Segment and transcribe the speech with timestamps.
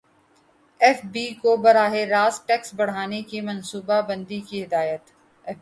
[0.81, 5.11] F B کو براہ راست ٹیکس بڑھانے کی منصوبہ بندی کی ہدایت